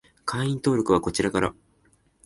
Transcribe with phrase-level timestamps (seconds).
[0.25, 1.53] 会員登録はこちらから